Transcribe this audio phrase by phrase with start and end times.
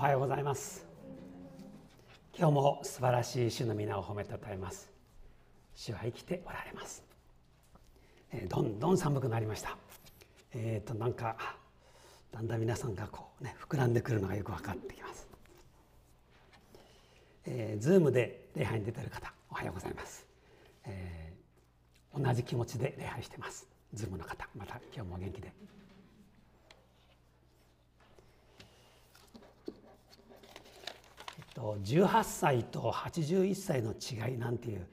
[0.00, 0.86] おはようございます。
[2.34, 4.88] 今日も素晴らしい主の御名を褒めたたえます。
[5.74, 7.04] 主は生きておられます、
[8.32, 9.76] えー、どんどん寒くなりました。
[10.54, 11.36] えっ、ー、となんか
[12.32, 15.28] だんだん皆さんがこうね膨らんでくるのがよく分かってきます。
[17.44, 20.26] えー、ズームで礼拝に出てる方おはようございます、
[20.86, 23.68] えー、同じ気持ちで礼拝してます。
[23.92, 25.52] ズームの方また今日も元気で。
[31.60, 34.86] と18歳と81歳の違いなんていう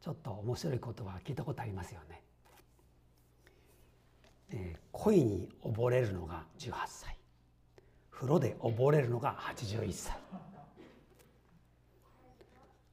[0.00, 2.22] ちょっと面白いことは聞いたことありますよね。
[4.50, 7.16] えー、恋に溺れるのが18歳。
[8.10, 10.16] 風呂で溺れるのが81歳。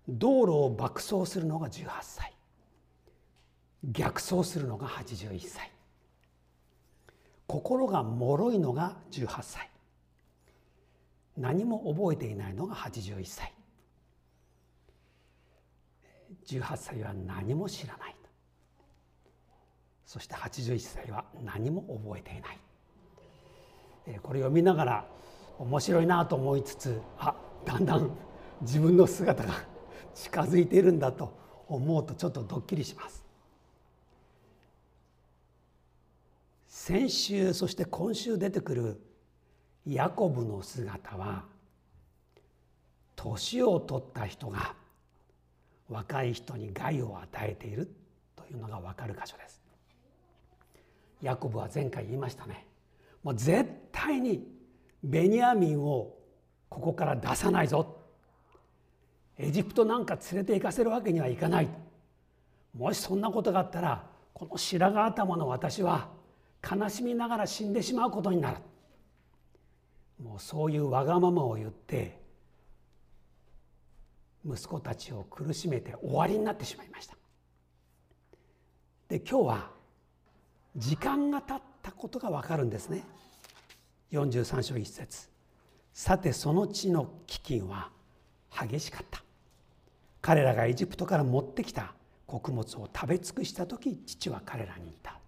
[0.08, 2.34] 道路を爆走するのが18歳。
[3.84, 5.72] 逆走するのが81歳。
[7.48, 9.70] 心が脆いのが18歳。
[11.40, 13.54] 何も覚えていないのが81歳。
[16.46, 18.16] 18歳は何も知らない
[20.06, 22.60] そして81歳は何も覚えていない。
[24.22, 25.06] これ読みながら
[25.60, 28.12] 面白いなと思いつつあだんだん
[28.62, 29.54] 自分の姿が
[30.16, 33.24] 近づいているんだと思うとちょっとドッキリします。
[36.66, 39.09] 先週そして今週出てくる
[39.86, 41.44] ヤコブの姿は
[43.16, 44.74] 年を取った人が
[45.90, 47.90] 若い人に害を与えている
[48.36, 49.62] というのが分かる箇所です。
[51.22, 52.66] ヤコブは前回言いましたね。
[53.24, 54.48] もう絶対に
[55.04, 56.16] ベニヤミンを
[56.70, 57.98] ここから出さないぞ。
[59.38, 61.70] エジプトなんか連れて行かせるわけにはいかない。
[62.78, 66.10] もしそんなことがあったらこの白髪頭の私は
[66.64, 68.58] 悲しみながら死んでしまうことになる。
[70.24, 72.20] もうそういうわがままを言って
[74.46, 77.16] 息子たちを苦しめて終わりになってしまいました。
[79.08, 79.72] で今日は
[80.76, 83.04] 時間が経ったことが分かるんですね。
[84.12, 85.30] 43章1節。
[85.94, 87.90] さてその地の飢饉は
[88.52, 89.24] 激しかった。
[90.22, 91.94] 彼らがエジプトから持ってきた
[92.28, 95.20] 穀物を食べ尽くした時父は彼らに言った。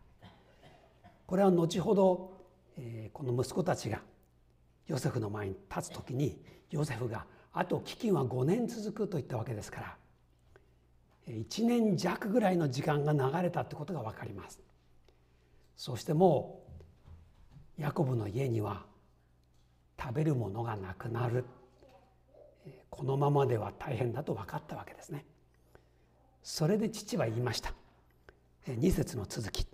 [1.26, 2.46] これは後ほど、
[2.78, 4.02] えー、この息子たちが
[4.92, 6.38] ヨセフの前に立つ時に
[6.70, 9.96] ヨセフがあと飢饉は5年続くと言ったわけですから
[11.30, 14.60] 1年弱ぐらいの時間が流れたってことが分かります。
[15.78, 16.64] そしても
[17.80, 18.84] うヤコブの家には
[19.98, 21.46] 食べるものがなくなる。
[22.90, 25.26] このままでは大変だと分かったわけですね。
[26.44, 27.74] それで父は言いました。
[28.68, 29.68] 2節の続き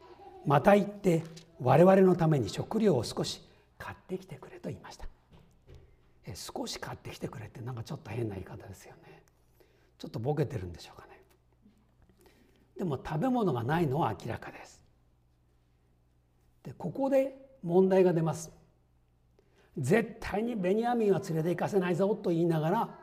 [0.46, 1.24] また行って
[1.60, 3.47] 我々のために食料を少し
[3.78, 5.08] 買ってきてくれと言いました。
[6.26, 9.22] え少し買ってきてくれってなんかちょっと変な言い方ですよね。
[9.98, 11.22] ちょっとボケてるんでしょうかね。
[12.78, 14.82] でも食べ物がないのは明らかです。
[16.64, 18.52] でここで問題が出ます。
[19.78, 23.00] 絶対にベニヤミンは連れて行かせないぞと言いながら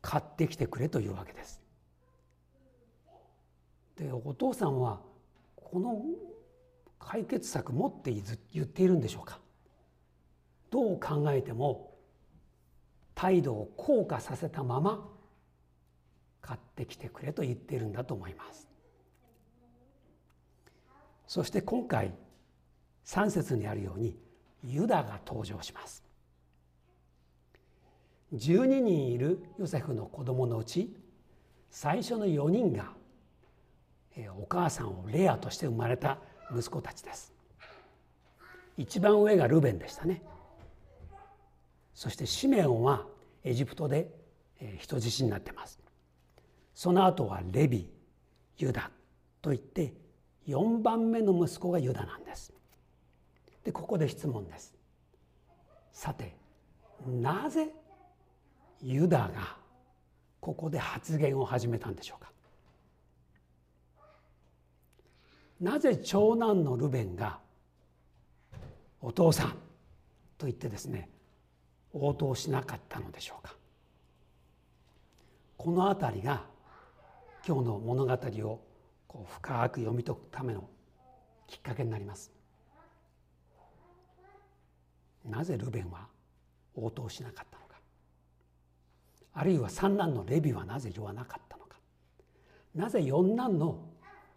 [0.00, 1.60] 買ってきてくれというわけです。
[3.96, 5.00] でお父さんは
[5.54, 6.02] この
[7.00, 8.12] 解決策持って
[8.52, 9.40] 言っているんでしょうか？
[10.70, 11.90] どう考えても
[13.16, 15.08] 態度を硬化させたまま
[16.40, 18.68] 買ってきてくれと言っているんだと思います。
[21.26, 22.14] そして今回
[23.04, 24.16] 3節にあるように
[24.62, 26.04] ユダが登場します。
[28.32, 30.96] 12人いるヨセフの子供のうち
[31.68, 32.92] 最初の4人が
[34.38, 36.18] お母さんをレアとして生まれた
[36.56, 37.32] 息子たちです。
[38.76, 40.22] 一番上がルベンでしたね。
[41.94, 43.06] そしてシメオンは
[43.44, 44.10] エジプトで
[44.78, 45.78] 人質になってます。
[46.74, 47.90] その後はレビ
[48.56, 48.90] ユダ
[49.42, 49.94] といって
[50.48, 52.52] 4番目の息子がユダなんです。
[53.64, 54.74] でここで質問です。
[55.92, 56.34] さて
[57.06, 57.68] なぜ
[58.82, 59.56] ユダが
[60.40, 62.32] ここで発言を始めたんでしょうか？
[65.60, 67.38] なぜ長男のルベンが
[69.00, 69.50] お父さん
[70.38, 71.08] と言ってですね
[71.92, 73.54] 応答しなかったのでしょうか。
[75.56, 76.44] この辺りが
[77.46, 78.60] 今日の物語を
[79.06, 80.68] こう深く読み解くための
[81.46, 82.32] きっかけになります。
[85.28, 86.06] なぜルベンは
[86.74, 87.76] 応答しなかったのか。
[89.34, 91.76] あるいは三男のレビはなぜ言わなかったのか。
[92.74, 93.84] なぜ四男の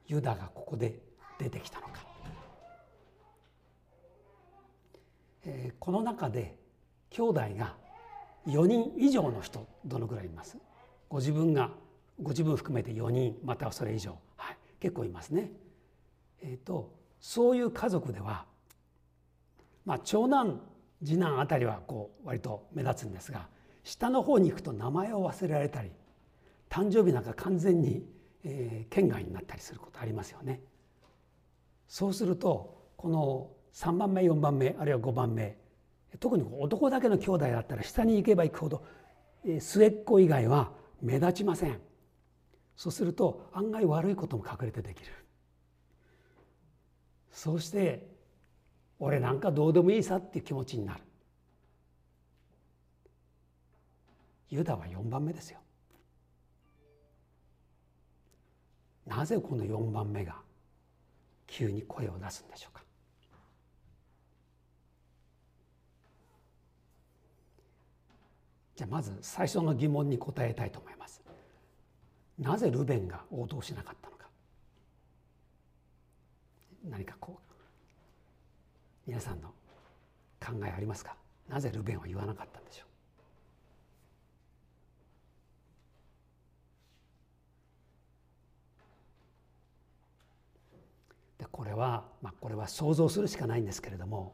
[0.08, 1.00] ユダがここで
[1.44, 1.94] 出てきたのか、
[5.46, 6.56] えー、この中で
[7.10, 7.76] 兄弟が
[8.48, 10.58] 4人以上の人どのぐらいいます？
[11.10, 11.72] ご自分が
[12.22, 15.52] ご自分含めて4人またはそれ以上、はい、結構いますね。
[16.42, 18.46] えーと、そういう家族では、
[19.86, 20.62] まあ、長男
[21.04, 23.48] 次男あたりはこう割と目立つんですが
[23.84, 25.92] 下の方に行くと名前を忘れられたり
[26.70, 28.06] 誕生日なんか完全に、
[28.44, 30.62] えー、県外になったりすることありますよね。
[31.88, 35.58] そうするとこの3番目4番目あるいは5番目
[36.20, 38.84] 特に男だけの兄弟だったら下に行けば行くほど
[39.60, 40.72] 末っ子以外は
[41.02, 41.80] 目立ちません。
[42.76, 45.12] そうすると案外悪いことも隠れてできる。
[47.32, 48.08] そうして
[49.00, 51.04] 俺なんかどうでもいいさっていう気持ちになる。
[54.50, 55.60] ユダは4番目ですよ。
[59.06, 60.38] なぜこの4番目が
[61.54, 62.82] 急に声を出すんでしょうか。
[68.76, 71.22] じゃあまず最初の疑問に答えたいと思います。
[72.40, 74.28] なぜルベンが応答しなかったのか。
[76.90, 77.54] 何かこう
[79.06, 79.50] 皆さんの
[80.44, 81.16] 考えありますか？
[81.48, 82.86] なぜルベンは言わなかったんでしょ
[91.38, 94.34] うでこれは、まあ、これは想像するしかないんですけれども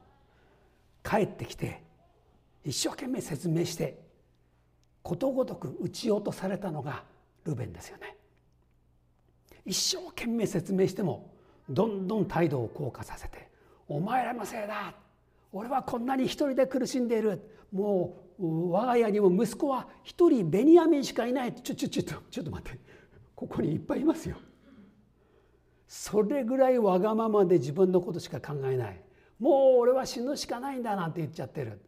[1.04, 1.84] 帰ってきて
[2.64, 4.00] 一生懸命説明して
[5.04, 7.04] ことごとく撃ち落とされたのが
[7.44, 8.16] ルベンですよね
[9.66, 11.30] 一生懸命説明しても
[11.70, 13.50] どんどん態度を硬化させて
[13.90, 14.96] 「お前らのせいだ
[15.52, 17.42] 俺はこんなに一人で苦しんでいる
[17.74, 22.80] もう我が家にも息子は一人ベニヤミンしかいないちょちょちょっとちょっと待って
[23.36, 24.38] ここにいっぱいいますよ。
[25.90, 29.02] それぐらいわがままで自分のことしか考えない。
[29.40, 31.82] もう俺は死ぬしかないんだなんて言っちゃってる。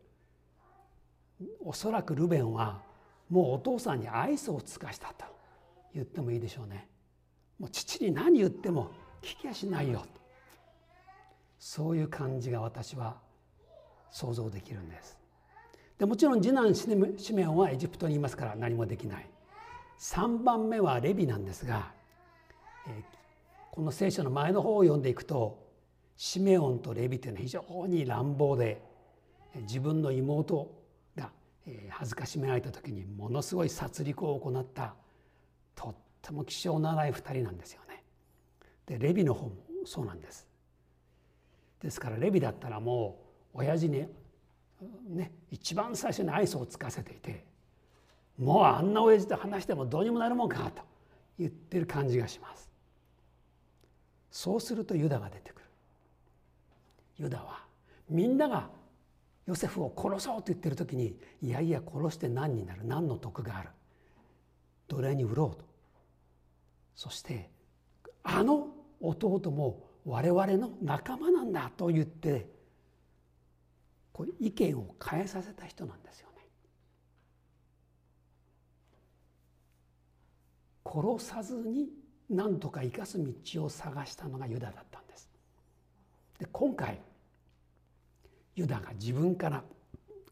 [1.64, 2.82] おそらくルベンは
[3.30, 5.26] もうお父さんに愛想を尽かしたと
[5.94, 6.90] 言ってもいいでしょうね。
[7.60, 8.90] もう父に何言っても
[9.22, 10.04] 聞きやしないよ。
[11.60, 13.18] そういう感じが私は
[14.10, 15.16] 想像できるんです。
[16.00, 19.30] でもちろん次男シメオンはエジプトにいますから何もできない。
[20.00, 21.92] 3番目はレビなんですが、
[22.88, 23.04] え
[23.72, 25.68] この聖書の前の方を読んでいくと
[26.18, 28.82] シメオンとレビというのは非常に乱暴で
[29.56, 30.82] 自分の妹
[31.68, 34.96] え恥ずかしめられた時にものすごい殺戮を行った
[35.76, 38.04] とっても希少なない2人なんですよね。
[38.86, 40.48] でレビの方もそうなんです。
[41.82, 43.20] ですからレビだったらも
[43.54, 44.08] う親父に
[45.08, 47.46] ね一番最初に愛想をつかせていて
[48.38, 50.82] もうあんな親父と話してもどうにもなるもんかと
[51.38, 52.71] 言ってる感じがします。
[54.32, 55.66] そうするとユダが出てくる。
[57.18, 57.64] ユダは
[58.10, 58.70] みんなが
[59.46, 62.86] ヨセフを殺そうと言ってる時にいやいや殺して何になる？
[62.86, 63.70] 何の得がある？
[64.88, 65.66] 奴隷に売ろうと
[66.96, 67.50] そして
[68.24, 68.68] あの
[69.02, 72.50] 弟も我々の仲間なんだと言って
[74.12, 76.42] こう意見を変えさせた人なんですよね。
[80.86, 81.90] 殺さずに
[82.32, 85.30] 何とか生かす道を探したのがユダだったんです。
[86.40, 87.00] で今回
[88.56, 89.64] ユダが自分から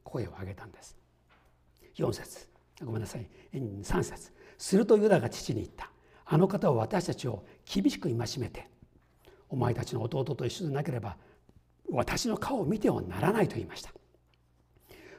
[0.03, 0.97] 声を上げたんです。
[1.95, 2.47] 4節。
[2.83, 3.27] ごめんなさい。
[3.53, 4.31] 3節。
[4.57, 5.91] するとユダが父に言った。
[6.25, 8.69] あの方は私たちを厳しく戒めて
[9.49, 11.17] お前たちの弟と一緒でなければ
[11.89, 13.91] 私の顔を見てはならないと言いました。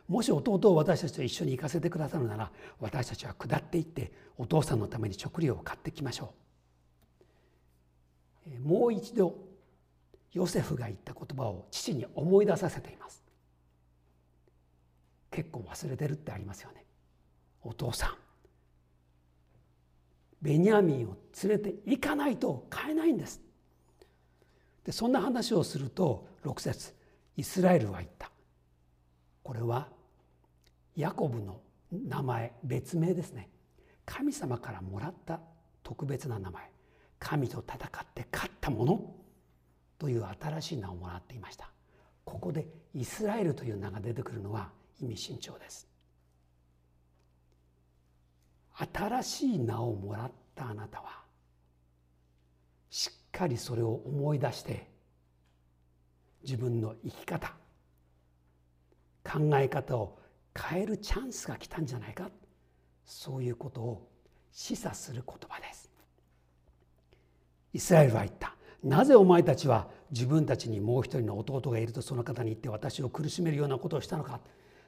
[0.09, 6.40] もし弟を私たちと一緒に行かせてくださるなら私たちは下っていってお父さんのために食料を買ってきましょう。
[8.63, 9.37] もう一度
[10.33, 13.23] ヨセフが言った言葉を父に思い出させています。
[15.31, 16.85] 結構忘れてるってありますよね。
[17.63, 18.17] お父さん
[20.43, 23.41] ベニヤミンを連れて行かないと買えないんです。
[24.85, 26.95] でそんな話をすると6節
[27.37, 28.31] イスラエルは言った。
[29.43, 29.89] これは
[30.97, 31.61] ヤコブの
[31.93, 33.51] 名前別名ですね。
[34.07, 35.41] 神様からもらった
[35.83, 36.71] 特別な名前。
[37.21, 39.15] 神と戦って勝ったもの
[39.99, 41.71] という新しい名をもらっていました。
[42.25, 45.87] ここでイスラエルという名が出てくるのは意味深長です。
[48.75, 51.21] 新しい名をもらったあなたは
[52.89, 54.91] しっかりそれを思い出して
[56.43, 57.53] 自分の生き方
[59.23, 60.19] 考え方を
[60.59, 62.31] 変えるチャンスが来たんじゃないか。
[63.05, 64.09] そういうことを
[64.53, 65.90] 示唆する言葉です。
[67.73, 68.55] イスラエルは言った。
[68.83, 74.41] なぜお前たちは自分たちにもう一人の弟がいるとその方に言って私を苦しめるようなことをしたのか。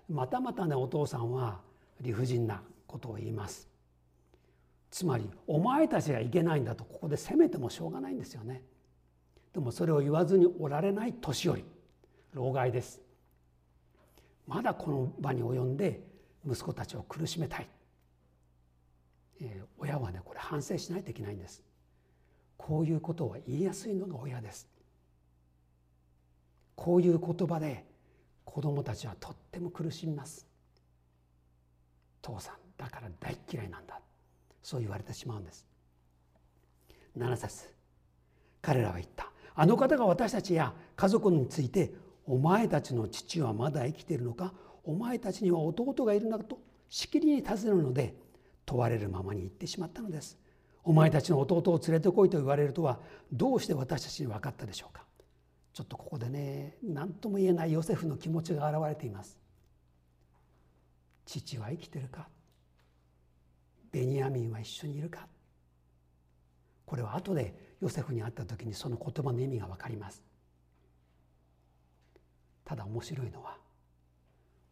[0.08, 1.60] またまたねお父さんは
[2.00, 3.68] 理不尽なことを言います。
[4.90, 8.62] つまりお前たちがいけないんだとここで責めてもしょうがないんですよね。
[9.52, 11.64] でもそれを言わずにおられない年寄り。
[12.32, 13.00] 老害です。
[14.46, 16.00] まだこの場に及んで
[16.46, 17.68] 息子たちを苦しめたい、
[19.40, 21.62] えー、親はねこれ反省しないといけないんです。
[22.64, 24.68] こういうことを言いやすいのが親です。
[26.76, 27.84] こういう言葉で
[28.44, 30.46] 子供たちはとっても苦しみます。
[32.20, 34.00] 父さんだから大嫌いなんだ。
[34.62, 35.66] そう言われてしまうんです。
[37.18, 37.74] 7節。
[38.60, 39.32] 彼らは言った。
[39.56, 41.92] あの方が私たちや家族について
[42.26, 44.54] お前たちの父はまだ生きているのか？
[44.84, 48.14] お前たちには弟がいるのかとしきりに尋ねるので
[48.64, 50.38] 問われるままに言ってしまったのです。
[50.84, 52.98] お前たちの弟を連れてこいと言われるとは
[53.32, 55.04] どうして私たちに分かったでしょうか？
[55.72, 59.38] ちょっとここでね何とも言えないヨセフの気持ちが現れています。
[61.24, 62.28] 父は生きてるか？
[63.92, 65.26] ベニヤミンは一緒にいるか？
[66.84, 70.22] これは後でヨセフに会った時にその言葉の意味が分かります。
[72.64, 73.56] ただ面白いのは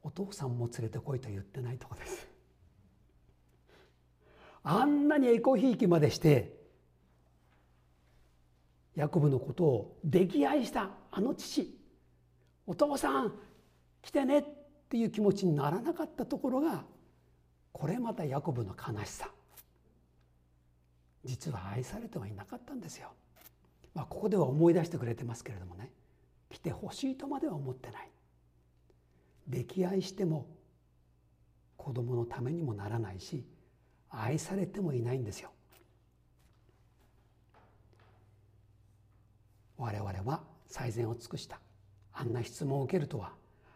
[0.03, 2.30] お父さんも連れてこいと言ってないとこです。
[4.63, 6.55] あんなにエコひいきまでして
[8.97, 11.75] ヤコブのことを溺愛したあの父
[12.67, 13.33] お父さん
[14.03, 14.45] 来てねっ
[14.89, 16.85] ていう気持ちにならなかったところが
[17.73, 19.31] これまたヤコブの悲しさ
[21.25, 23.13] 実は愛されてはいなかったんですよ。
[23.95, 25.91] まあ、ここでは思い出してくれてますけれどもね
[26.49, 28.09] 来てほしいとまでは思ってない。
[29.51, 30.47] 溺愛しても
[31.77, 33.45] 子供のためにもならないし
[34.11, 35.51] 愛されてもいないんですよ。
[39.79, 41.59] 我々は最善を尽くした。
[42.13, 43.33] あんな質問を受けるとは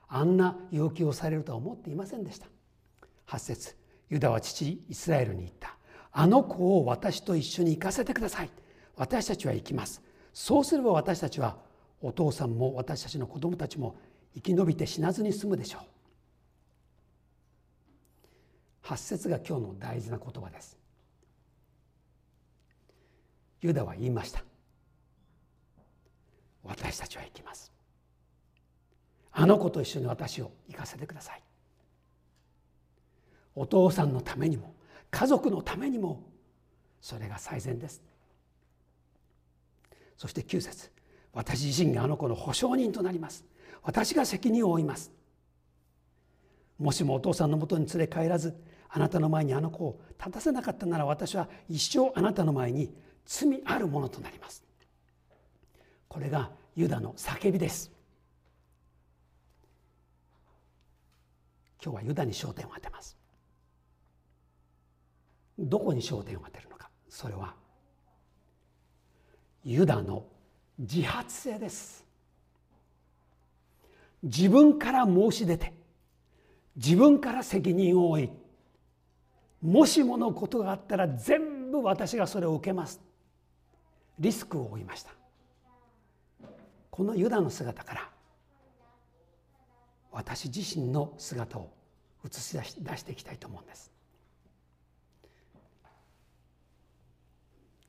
[0.08, 2.46] あんな要求をされるとは思っていませんでした。
[3.26, 3.76] 8節
[4.10, 5.76] ユダは父イスラエルに言った。
[6.12, 8.50] あの子を私と一緒に行かせてください。
[8.96, 10.02] 私たちは行きます。
[10.32, 11.56] そうすれば私たちは
[12.00, 13.96] お父さんも私たちの子供たちも
[14.34, 15.93] 生き延びて死なずに済むでしょう。
[18.84, 20.76] 8節が今日の大事な言葉です。
[23.62, 24.44] ユダは言いました。
[26.62, 27.72] 私たちは行きます。
[29.32, 31.42] あの子と一緒に私を行かせてください。
[33.54, 34.74] お父さんのためにも
[35.10, 36.22] 家族のためにも
[37.00, 38.02] それが最善です。
[40.18, 40.90] そして9節
[41.32, 43.46] 私自身があの子の保証人となります。
[43.82, 45.10] 私が責任を負います。
[46.78, 48.54] もしもお父さんのもとに連れ帰らず
[48.96, 52.94] あなたの前にあの子を立たせなかったなら私は一生あなたの前に
[53.26, 54.62] 罪あるものとなります。
[56.06, 57.90] これがユダの叫びです。
[61.82, 63.16] 今日はユダに焦点を当てます。
[65.58, 66.88] どこに焦点を当てるのか。
[67.08, 67.52] それは
[69.64, 70.24] ユダの
[70.78, 72.06] 自発性です。
[74.22, 75.72] 自分から申し出て
[76.76, 78.43] 自分から責任を負い
[79.64, 83.00] もしものことがあったら全部私がそれを受けます。
[84.18, 85.11] リスクを負いました。
[86.90, 88.11] このユダの姿から
[90.12, 91.73] 私自身の姿を
[92.26, 93.90] 映し出し出していきたいと思うんです。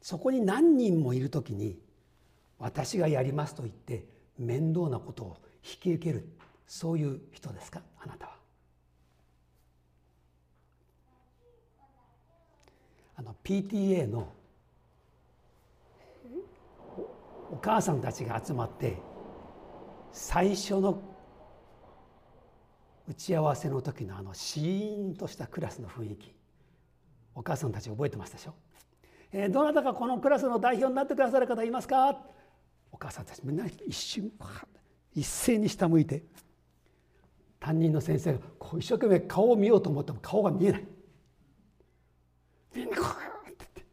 [0.02, 1.78] そこに何人もいる時に
[2.58, 4.06] 私がやりますと言って
[4.40, 6.30] 面倒なことを引き受ける
[6.68, 7.82] そういう人ですか？
[8.00, 8.35] あなたは。
[13.18, 14.32] あの PTA の
[17.52, 18.98] お母さんたちが集まって
[20.12, 21.02] 最初の
[23.08, 26.34] 打ち合わせの時のあのシーンとしたクラスの雰囲気。
[27.36, 28.54] お母さんたち覚えてますでしょ？
[29.32, 32.18] えー、どなたかこのクラスの代表になってくださる方いますか？
[32.92, 34.32] お母さんたちみんな一瞬
[35.14, 36.24] 一斉に下向いて。
[37.60, 40.88] 担任の先生がこう一生懸命顔を見ようと思っても顔が見えない。
[42.76, 43.86] みんなこうやってって。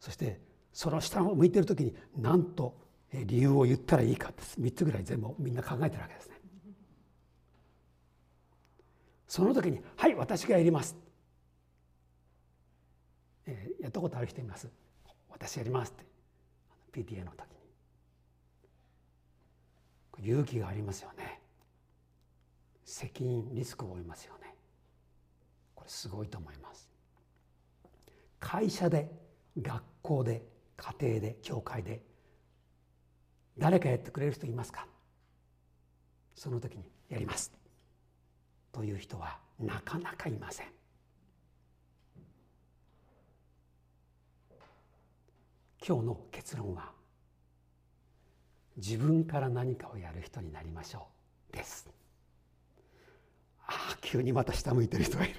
[0.00, 0.40] そして
[0.72, 2.76] その下を向いてる時に何と
[3.12, 6.40] 理由を言ったらいいかって3つぐらい全部みんな考えてるわけですね。
[9.26, 10.96] その時に「はい私がやります」
[13.46, 14.68] えー、やったことある人います。
[15.28, 16.06] 私やりますって。
[16.92, 17.48] PTA の時
[20.20, 20.30] に。
[20.30, 21.40] 勇気がありますよね。
[22.84, 24.54] 責任リスクを負いますよね。
[25.74, 26.91] これすごいと思います。
[28.42, 29.08] 会社で
[29.56, 30.42] 学校で
[30.76, 32.02] 家庭で教会で
[33.56, 34.86] 誰かやってくれる人いますか？
[36.34, 37.52] その時にやります。
[38.72, 40.66] という人はなかなかいません。
[45.86, 46.90] 今日の結論は
[48.76, 51.06] 自分から何かをやる人になりましょ
[51.52, 51.88] うです。
[53.66, 55.34] ああ急にまた下向いてる人がいる。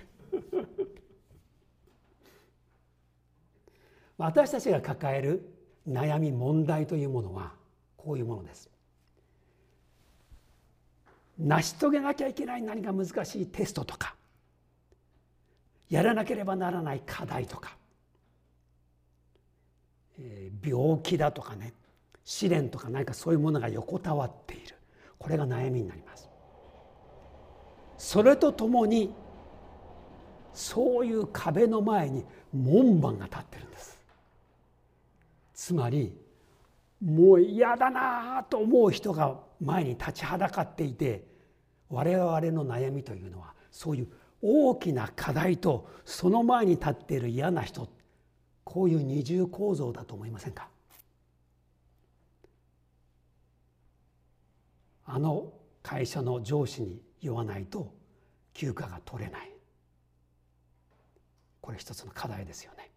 [4.17, 5.49] 私たちが抱える
[5.87, 7.53] 悩み問題というものは
[7.97, 8.69] こういうものです。
[11.37, 14.15] 成し遂げなきゃいけない何か難しいテストとか
[15.89, 17.75] やらなければならない課題とか、
[20.19, 21.73] えー、病気だとかね
[22.23, 24.75] 試練とか何かそういうものが横たわっている。
[25.17, 26.29] これが悩みになります。
[27.97, 29.13] それとともに
[30.53, 33.92] そういう壁の前に門番が立ってるんです。
[35.53, 36.15] つまり
[37.03, 41.25] もう嫌だなと思う人が前に立ちはだかっていて
[41.89, 44.07] 我々の悩みというのはそういう
[44.41, 47.87] 大きな課題とその前に立っている嫌な人
[48.63, 50.69] こういう二重構造だと思いませんか？
[55.05, 57.93] あの会社の上司に言わないと
[58.53, 59.51] 休暇が取れない。
[61.61, 62.89] これ一つの課題ですよね。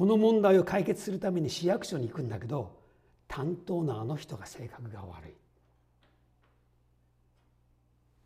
[0.00, 2.74] この問題を解決するために市役所に行くんだけど
[3.28, 5.34] 担当のあの人が性格が悪い。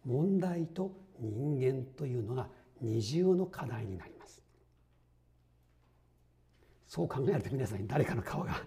[0.06, 2.46] 問題と人間というのが
[2.80, 4.40] 二重の課題になります。
[6.86, 8.62] そう考えると皆さんに誰かの顔が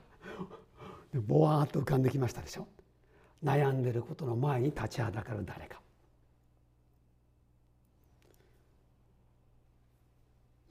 [1.14, 2.68] ぼわーっと浮かんできましたでしょ。
[3.42, 5.80] 悩んでることの前に立ちはだかる誰か。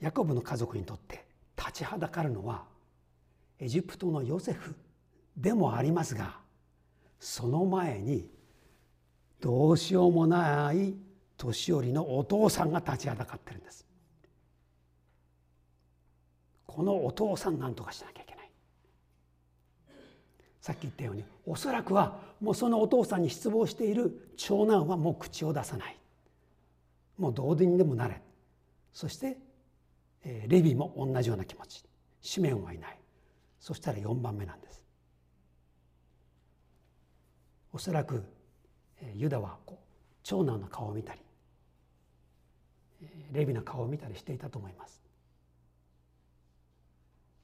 [0.01, 1.26] ヤコブの家族にとって
[1.57, 2.63] 立ちはだかるのは
[3.59, 4.75] エジプトのヨセフ
[5.35, 6.37] でもありますが
[7.19, 8.29] その前に
[9.39, 10.95] どうしようもない
[11.37, 13.85] 年寄りのお父さんが立ちはだかってるんです。
[16.65, 18.51] このお父さん何とかしなきゃいけない。
[20.61, 25.97] さっき言ったようにおそらくはもうそのお父さんに失望している長男はもう口を出さない。
[27.17, 28.21] もうどうにでもなれ。
[28.91, 29.37] そして
[30.23, 31.83] レビも同じような気持ち。
[32.21, 32.99] シメンはいない。
[33.59, 34.83] そしたら4番目なんです。
[37.71, 38.23] おそらく
[39.13, 39.85] ユダはこう
[40.23, 41.21] 長男の顔を見たり
[43.31, 45.01] レビの顔を見たりしていたと思います。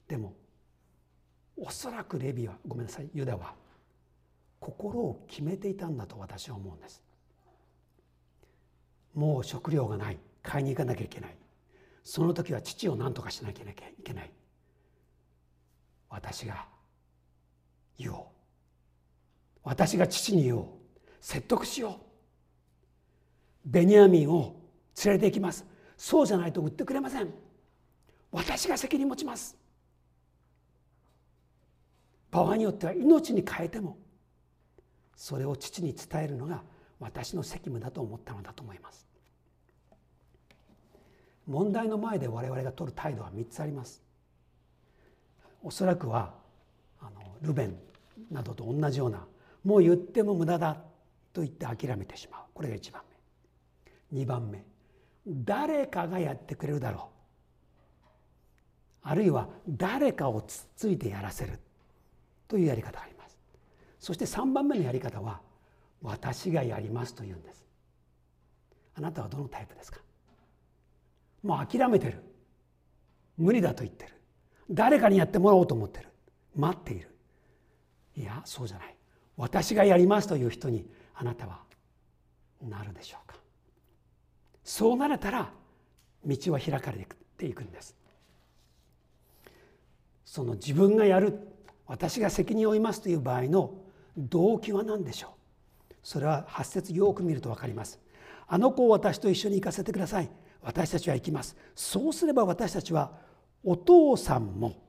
[0.07, 0.33] でも
[1.55, 3.53] おそらくレビはごめんなさいユダは
[4.59, 7.03] 心を決めていたんだと私は思うんです。
[9.13, 10.17] もう食料がない。
[10.41, 11.38] 買いに行かなきゃいけない。
[12.03, 14.31] その時は父を何とかしなきゃいけない。
[16.09, 16.65] 私が
[17.97, 18.19] 言おう。
[19.63, 20.65] 私が父に言おう。
[21.21, 21.93] 説得しよう。
[23.65, 24.55] ベニヤミンを
[25.03, 25.65] 連れて行きます。
[25.97, 27.33] そうじゃないと売ってくれません。
[28.31, 29.55] 私が責任持ちます。
[32.33, 33.95] 場合によっては命に変えても
[35.15, 36.63] それを父に伝えるのが
[36.99, 39.07] 私の責務だと思ったのだと思います。
[41.47, 44.01] 問題の前で我々が取る態度は3つあります。
[45.62, 46.34] おそらくは
[46.99, 47.75] あのルベン
[48.32, 49.25] などと同じような
[49.63, 50.75] もう言っても無駄だ
[51.32, 52.41] と言って諦めてしまう。
[52.53, 53.01] これが1番
[54.12, 54.23] 目。
[54.23, 54.65] 2番目。
[55.27, 58.08] 誰かがやってくれるだろう。
[59.03, 61.60] あるいは誰かをつっついてやらせる。
[62.47, 63.38] というやり方があります。
[63.99, 65.41] そして3番目のやり方は
[66.01, 67.65] 私がやりますというんです。
[68.95, 69.99] あなたはどのタイプですか？
[71.43, 72.23] もう諦めてる。
[73.38, 74.13] 無理だと言ってる。
[74.71, 76.08] 誰かにやってもらおうと思ってる。
[76.56, 77.10] 待っている。
[78.15, 78.95] いやそうじゃない。
[79.36, 80.88] 私がやりますという人に。
[81.15, 81.60] あなたは
[82.62, 83.38] なるでしょうか。
[84.63, 85.51] そうなれたら
[86.25, 87.95] 道は開かれていくんです。
[90.25, 91.39] その自分がやる。
[91.86, 93.75] 私が責任を負いますという場合の
[94.17, 95.36] 動機は何でしょ
[95.91, 95.93] う。
[96.01, 97.99] それは8節よく見ると分かります。
[98.47, 100.29] あの子を私と一緒に行かせてください。
[100.63, 101.56] 私たちは行きます。
[101.76, 103.12] そうすれば私たちは
[103.63, 104.82] お父さんも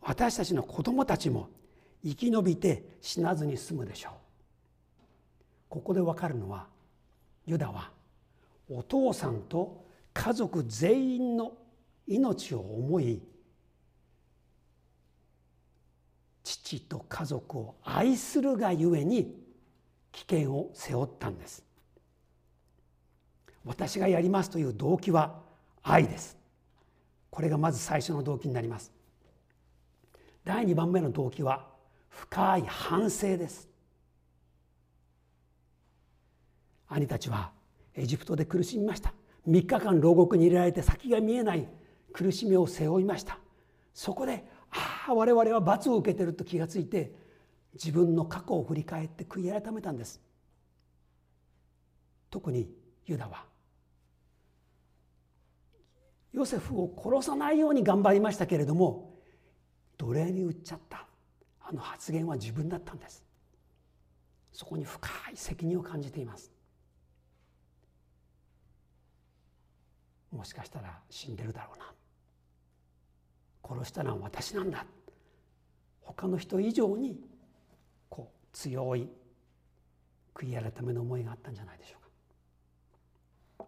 [0.00, 1.48] 私たちの子供たちも
[2.04, 4.12] 生き延びて死なずに済むでしょう。
[5.68, 6.66] ここで分かるのは
[7.46, 7.90] ユダは
[8.68, 11.52] お父さんと家族全員の
[12.06, 13.22] 命を思い
[16.42, 19.34] 父と家族を愛するがゆえに
[20.10, 21.64] 危険を背負ったんです。
[23.64, 25.40] 私がやりますという動機は
[25.82, 26.36] 愛です。
[27.30, 28.92] これがまず最初の動機になります。
[30.44, 31.66] 第2番目の動機は
[32.08, 33.68] 深い反省です。
[36.88, 37.52] 兄たちは
[37.94, 39.14] エジプトで苦しみました。
[39.48, 41.66] 3日間牢獄に入れられて先が見えない
[42.12, 43.38] 苦しみを背負いました。
[43.94, 47.12] そこでああ我々は罰を受けてると気がついて
[47.74, 50.20] 自分の過去を振り返って悔い改めたんです。
[52.30, 52.68] 特に
[53.06, 53.51] ユダは。
[56.32, 59.14] ヨセフを殺さないように頑張りましたけれども
[59.98, 61.06] 奴隷に売っちゃった。
[61.60, 63.24] あの発言は自分だったんです。
[64.52, 66.50] そこに深い責任を感じています。
[70.30, 71.92] もしかしたら死んでるだろうな。
[73.64, 74.84] 殺したのは私なんだ。
[76.00, 77.16] 他の人以上に
[78.08, 79.08] こう強い
[80.34, 81.96] 悔い改めの思いがあったんじゃないでしょ
[83.60, 83.66] うか。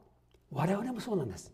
[0.51, 1.54] 我々もそうなんです。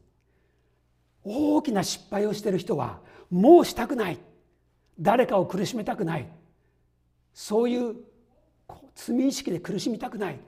[1.24, 4.18] 大きな失敗をしている人はもうしたくない。
[4.98, 6.28] 誰かを苦しめたくない。
[7.32, 7.96] そういう
[8.94, 10.40] 罪意識で苦しみたくない。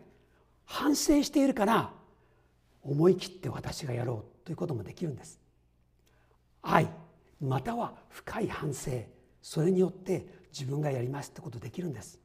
[0.65, 1.93] 反省しているから
[2.83, 5.41] 思い切って私がやろうということもできるんです。
[6.63, 6.89] 愛
[7.41, 8.91] または深い反省
[9.43, 12.21] それによって自分がやりますってことできるんです。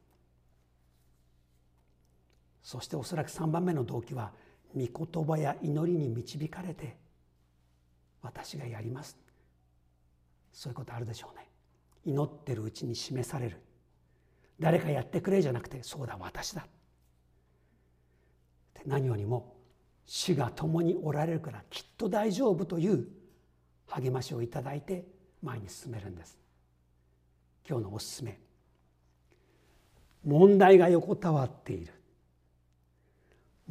[2.62, 4.32] そしておそらく3番目の動機は
[4.74, 6.96] 御言葉や祈りに導かれて
[8.28, 9.18] 私がやります。
[10.52, 11.48] そういうことあるでしょうね。
[12.04, 13.62] 祈ってるうちに示される。
[14.60, 16.66] 誰かやってくれじゃなくてそうだ私だ。
[18.84, 19.56] 何よりも
[20.04, 23.06] 主が共におられるからきっと大丈夫という
[23.86, 25.06] 励ましをいただいて
[25.42, 26.38] 前に進めるんです。
[27.68, 28.38] 今日のおすすめ。
[30.24, 31.94] 問題が横たわっている。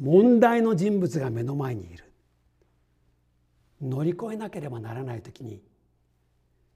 [0.00, 2.07] 問題の人物が目の前にいる。
[3.80, 5.62] 乗り越えなければならない時に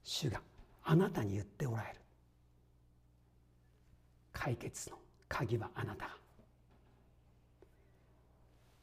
[0.05, 0.41] 主が
[0.85, 2.01] あなたに言っておられる。
[4.33, 6.17] 解決の鍵はあなた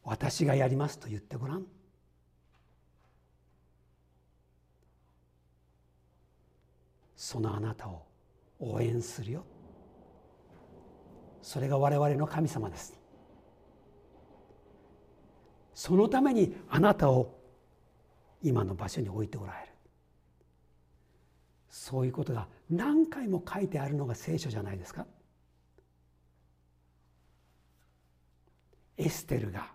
[0.04, 1.66] 私がやりますと言ってごらん。
[7.16, 8.06] そのあなたを
[8.60, 9.44] 応援するよ。
[11.42, 12.98] それが我々の神様です。
[15.74, 17.39] そのためにあなたを
[18.42, 19.72] 今の場所に置いておられる。
[21.70, 25.06] そういうことが何回も書いてあるのが聖書じゃないですか。
[28.98, 29.72] エステルが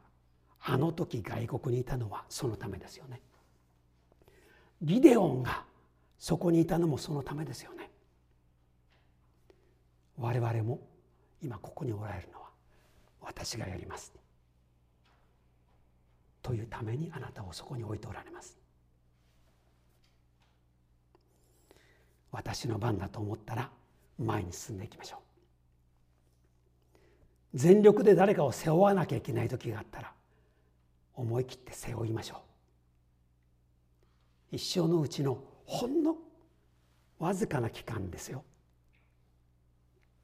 [0.60, 3.20] あの時外国にいたのはそのためですよね。
[4.82, 5.64] ギデオンが
[6.18, 7.90] そこにいたのもそのためですよね。
[10.16, 10.80] 我々も
[11.42, 12.48] 今ここにおられるのは
[13.20, 14.12] 私がやります。
[16.44, 18.58] というためにあなたをそこに置いておられます。
[22.30, 23.70] 私の番だと思ったら
[24.18, 25.16] 前に進んでいきましょ
[27.54, 27.58] う。
[27.58, 30.12] 全力で誰かを背負わなきゃいけない時があったら
[31.14, 32.42] 思い切って背負いましょ
[34.52, 34.56] う。
[34.56, 36.16] 一生のうちのほんの
[37.18, 38.44] わずかな期間ですよ。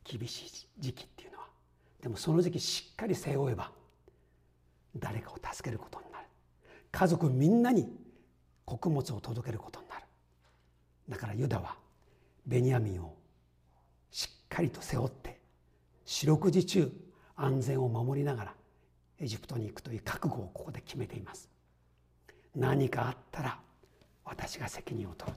[0.05, 1.47] 厳しい時期っていうのは。
[2.03, 3.73] でもその時期しっかり背負えば
[4.97, 6.10] 誰かを助けることになる。
[6.93, 7.89] 家族みんなに
[8.65, 10.05] 穀物を届けることになる。
[11.09, 11.77] だからユダは
[12.47, 13.17] ベニヤミンを
[14.11, 15.39] しっかりと背負って
[16.05, 16.93] 四六時中
[17.37, 18.55] 安全を守りながら
[19.19, 21.49] エジプトに行くという覚悟をここで決めています。
[22.55, 23.59] 何かあったら
[24.25, 25.37] 私が責任を取る。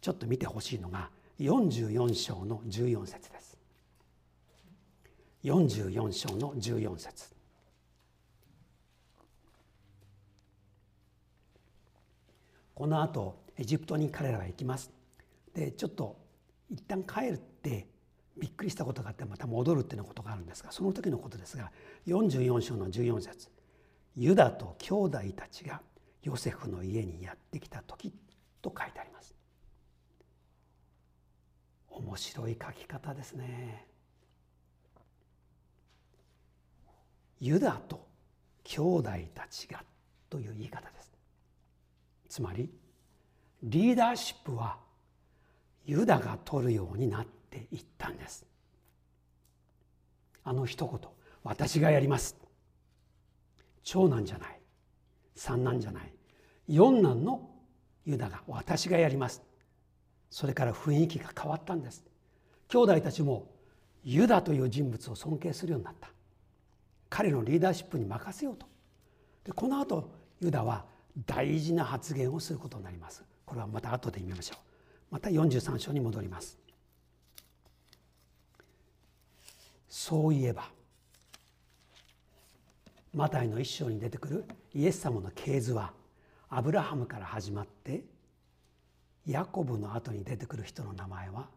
[0.00, 3.47] ちょっと見てほしいのが44章の14節です。
[5.44, 7.34] 44章の14節。
[12.74, 14.92] このあとエジプトに彼らは行きます。
[15.54, 16.16] でちょっと
[16.70, 17.88] 一旦帰るって
[18.36, 21.72] びっくりしたことがあってまた戻るっていうことがあるんですがその時のことですが
[22.06, 23.48] 44章の14節。
[24.16, 25.80] ユダと兄弟たちが
[26.22, 28.12] ヨセフの家にやってきた時
[28.62, 29.34] と書いてあります。
[31.90, 33.87] 面白い書き方ですね。
[37.40, 38.06] ユダと
[38.64, 39.82] 兄弟たちが
[40.28, 41.12] という言い方です。
[42.28, 42.70] つまり
[43.62, 44.76] リーダーシップは
[45.86, 48.44] ユダが取るようになっていったんです。
[50.44, 51.10] あの一言
[51.44, 52.36] 「私がやります」
[53.82, 54.60] 長男じゃない。
[55.34, 56.12] 三男じゃない。
[56.66, 57.50] 四男の
[58.04, 59.42] ユダが「私がやります」
[60.30, 62.04] それから雰囲気が変わったんです。
[62.68, 63.50] 兄弟たちも
[64.04, 66.10] ユダという人物を尊敬するようになった。
[67.08, 68.66] 彼のリーダーシップに任せようと。
[69.44, 70.84] でこの後ユダは
[71.26, 73.24] 大事な発言をすることになります。
[73.44, 74.58] これはまた後で見ましょう。
[75.10, 76.58] また43章に戻ります。
[79.88, 80.68] そういえば
[83.14, 84.44] マタイの一章に出てくる
[84.74, 85.92] イエス様の系図は
[86.50, 88.04] アブラハムから始まって
[89.26, 91.48] ヤコブの後に出てくる人の名前は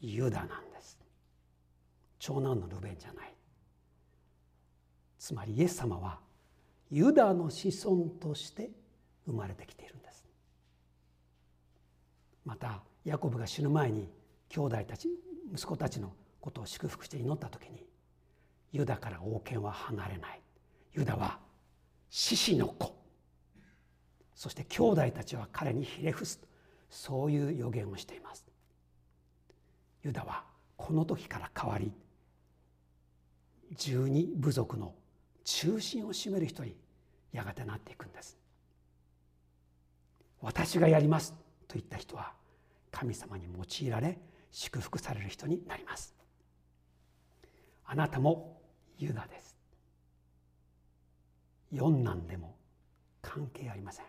[0.00, 0.98] ユダなんです。
[2.18, 3.34] 長男のルベンじゃない。
[5.24, 6.18] つまりイエス様は
[6.90, 8.70] ユダの子孫として
[9.24, 10.22] 生まれてきているんです。
[12.44, 14.06] またヤコブが死ぬ前に
[14.50, 15.08] 兄弟たち
[15.50, 17.86] 息子たちのことを祝福して祈った時に
[18.70, 20.42] ユダから王権は離れない。
[20.92, 21.38] ユダは
[22.10, 22.94] 獅子の子。
[24.34, 26.46] そして兄弟たちは彼にひれ伏すと
[26.90, 28.44] そういう予言をしています。
[30.02, 30.44] ユダは
[30.76, 31.90] この時から変わり
[33.74, 34.94] 十二部族の
[35.44, 36.76] 中心を占める人に
[37.32, 38.36] やがてなっていくんです
[40.40, 41.32] 私がやります
[41.68, 42.32] と言った人は
[42.90, 44.18] 神様に用いられ
[44.50, 46.14] 祝福される人になります
[47.86, 48.60] あなたも
[48.98, 49.56] ユダです。
[51.70, 52.56] 四男でも
[53.20, 54.04] 関係ありません。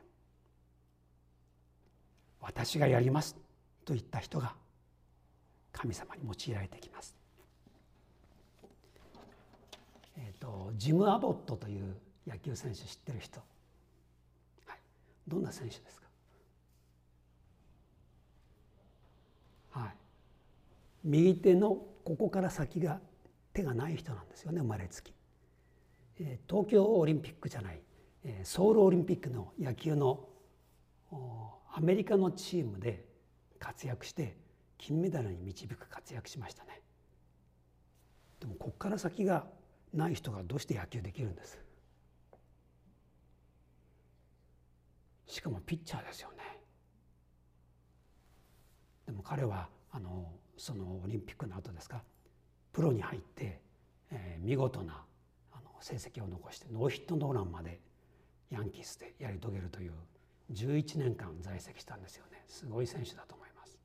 [2.39, 3.35] 私がやります
[3.83, 4.53] と言った人が
[5.71, 7.15] 神様に用いられてきます。
[10.17, 11.95] えーと、ジム・アボットという
[12.27, 13.39] 野球選手知ってる人、
[14.65, 14.79] はい、
[15.27, 16.07] どんな選手ですか？
[19.79, 19.95] はい。
[21.03, 22.99] 右手のここから先が
[23.53, 25.13] 手がない人なんですよね生まれつき、
[26.19, 27.79] えー、東京オリンピックじゃない、
[28.23, 30.27] えー、ソウルオリンピックの野球の
[31.73, 33.05] アメリカのチームで
[33.59, 34.37] 活躍して
[34.77, 36.81] 金メダルに導く活躍しましたね。
[38.39, 39.45] でもここから先が
[39.95, 41.57] ない人がどうして野球できるんです？
[45.27, 46.43] しかもピッチャーですよね。
[49.05, 52.03] でも彼はあのそのオリンピックの後ですか？
[52.73, 53.61] プロに入って、
[54.11, 55.03] えー、見事な
[55.51, 57.79] あの成績を残してノーヒットノーランまで
[58.51, 59.93] ヤンキースでやり遂げるという
[60.51, 62.43] 11年間在籍したんですよね。
[62.47, 63.77] すごい選手だと思います。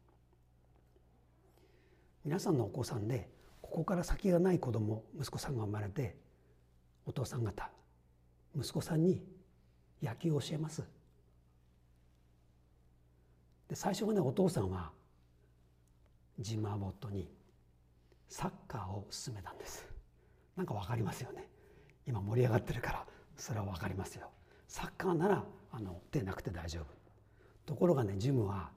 [2.24, 3.28] 皆さんのお子さんで
[3.70, 6.16] ここから先がない子供息子さんが生まれて
[7.06, 7.70] お父さん方
[8.56, 9.22] 息子さんに
[10.02, 10.82] 野球を教えます。
[13.68, 14.90] で最初はねお父さんは
[16.40, 17.30] ジム・アボットに
[18.28, 19.86] サッカーを勧めたんです。
[20.56, 21.48] なんか分かりますよね。
[22.06, 23.06] 今盛り上がってるから
[23.36, 24.30] それは分かりますよ。
[24.66, 26.86] サッカーならあの手なくて大丈夫。
[27.66, 28.70] ところがねジムは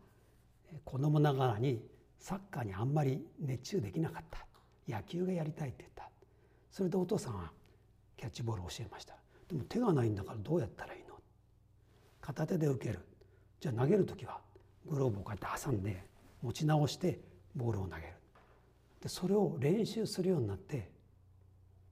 [0.86, 1.84] 子供ながらに
[2.20, 4.46] サッカーにあんまり熱中できなかった。
[4.88, 6.10] 野球がやりたいって言った。
[6.72, 7.52] それでお父さんは
[8.18, 9.16] キャッチボールを教えました。
[9.48, 11.16] でも手がないんだからどうやったらいいの？
[12.22, 13.00] 片手で受ける。
[13.60, 14.40] じゃあ投げる時は
[14.86, 16.04] グローブをこうやって挟んで
[16.42, 17.20] 持ち直して
[17.56, 18.08] ボールを投げる。
[19.02, 20.90] でそれを練習するようになって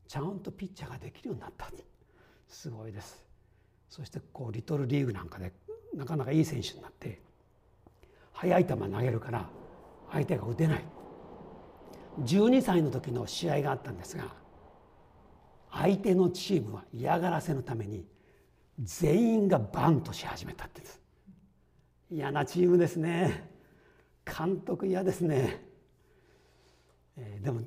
[0.07, 1.69] ちゃんとピッチャーができるようになった。
[2.47, 3.23] すごいです。
[3.89, 5.53] そしてこうリトルリーグなんかで
[5.93, 7.21] なかなかいい選手になって
[8.33, 9.49] 速い球投げるから
[10.11, 10.85] 相手が打てない。
[12.19, 14.25] 12歳の時の試合があったんですが
[15.71, 18.05] 相手のチームは嫌がらせのために
[18.79, 20.99] 全員がバントし始めたってです。
[22.09, 23.49] 嫌なチームですね。
[24.25, 25.65] 監督嫌ですね、
[27.17, 27.61] えー、でも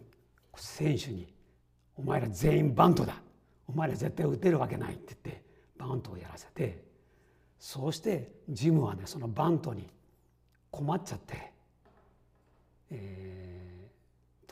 [0.57, 1.33] 選手に
[1.97, 3.23] 「お前ら全員バントだ。
[3.67, 5.43] お前ら絶対打てるわけない」って言って
[5.79, 6.85] バントをやらせて
[7.59, 9.89] そうしてジムはねそのバントに
[10.71, 11.53] 困っちゃって、
[12.91, 13.44] えー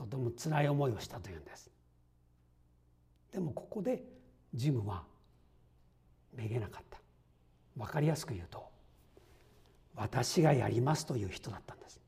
[0.02, 1.70] とても辛い思いをしたというんです。
[3.32, 4.02] でもここで
[4.54, 5.04] ジムは
[6.34, 6.98] めげなかった。
[7.76, 8.66] 分かりやすく言うと
[9.94, 12.00] 私がやりますという人だったんです。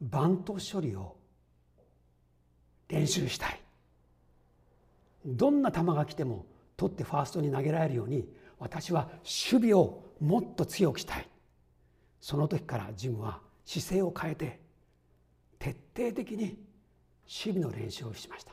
[0.00, 1.16] バント処理を
[2.88, 3.60] 練習したい。
[5.24, 9.08] どんな球が来ても取ってファーストに投げられるように私は
[9.50, 11.28] 守備をもっと強くしたい。
[12.20, 14.60] その時からジムは姿勢を変えて
[15.58, 16.56] 徹底的に
[17.26, 18.52] 守備の練習をしました。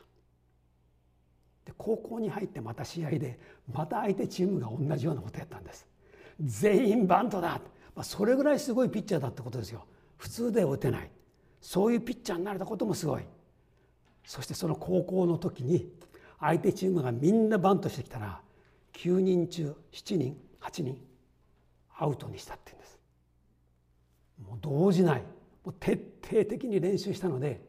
[1.64, 3.38] で高校に入ってまた試合で
[3.72, 5.86] また相手チームが同じようなことやったんです。
[6.40, 7.60] 全員バントだ、
[7.94, 9.86] まあ、それぐらいすごいピッチャーだってことですよ。
[10.18, 11.10] 普通では打てない。
[11.60, 13.22] そういうピッチャーになれたこともすごい。
[14.26, 15.88] そしてその高校の時に
[16.40, 18.40] 相手チームがみんなバントしてきたら
[18.94, 21.00] 9人中7人8人
[21.96, 22.83] アウトにしたって言うんです。
[24.46, 25.22] もう動じない。
[25.64, 27.64] もう徹底的に練習したので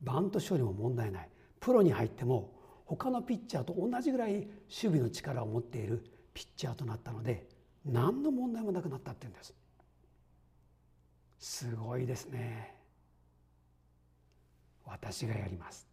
[0.00, 1.28] バント処理も問題ない。
[1.60, 2.52] プロに入っても
[2.84, 7.46] 他のピッチャーと同じぐらい守備の力を持っているピッチャーとなったので
[7.84, 9.54] 何の問題もなくなったっていうんです。
[11.38, 12.74] すごいですね。
[14.84, 15.86] 私がやります。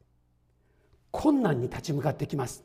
[1.12, 2.64] 困難に立ち向かってきます。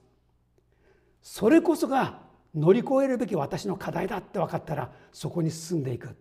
[1.23, 2.23] それこそが
[2.55, 6.17] 乗り越えるべき私の課題だって分かったらそこに進んでいく。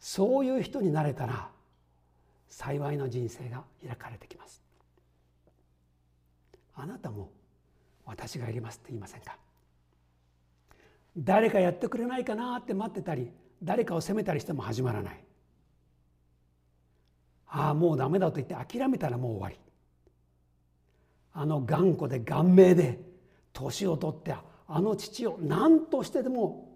[0.00, 1.48] そういう人になれたら
[2.48, 4.62] 幸いの人生が開かれてきます。
[6.74, 7.30] あなたも
[8.06, 9.36] 私がやりますって言いませんか？
[11.16, 13.30] 誰かやってくれないかなって待ってたり
[13.62, 15.24] 誰かを責めたりしても始まらない。
[17.46, 19.56] ああもうダメだと言って諦めたらもう終わり。
[21.32, 22.98] あの頑固で顔面で
[23.52, 24.34] 年を取って
[24.66, 26.68] あの父を何としてでも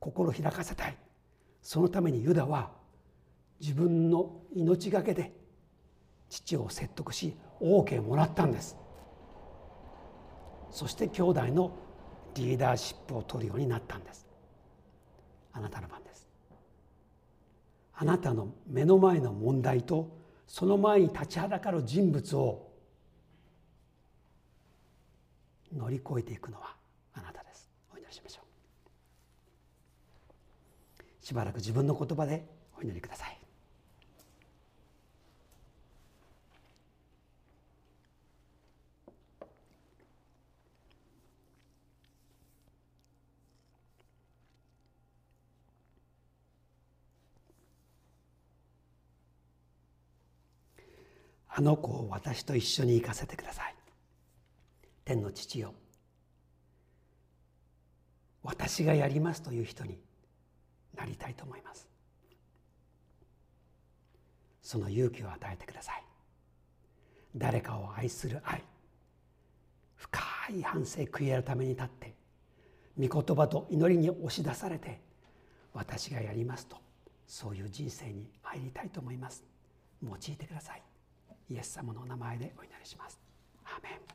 [0.00, 0.96] 心開かせたい。
[1.62, 2.70] そのためにユダは
[3.60, 5.32] 自分の命がけで
[6.28, 8.76] 父を説得し OK もらったんです。
[10.70, 11.76] そして兄弟の
[12.34, 14.26] リーダーシップを取るようになったんです。
[15.52, 16.26] あなたの番です。
[17.94, 22.72] あなたの目の前の問題とその前に立ちはだかる人物を
[25.72, 26.74] 乗り越えていくのは
[27.14, 28.42] あなたですお祈りしましょ
[31.21, 32.44] うしばらく自分の言葉で
[32.78, 33.38] お祈りください。
[51.48, 53.74] あの子を私と一緒に行かせてください。
[55.06, 55.72] 天の父よ。
[58.42, 60.11] 私がやりますという人に
[61.02, 61.88] なりたいと思います。
[64.62, 66.04] その勇気を与えてください。
[67.36, 68.62] 誰かを愛する愛。
[69.96, 70.20] 深
[70.56, 72.14] い反省悔いやるために立って
[72.98, 75.00] 御言葉と祈りに押し出されて
[75.72, 76.76] 私がやりますと
[77.26, 79.44] そういう人生に入りたいと思います。
[80.02, 80.82] 用いてください。
[81.48, 83.20] イエス様のお名前でお祈りします。
[83.64, 84.12] アメン。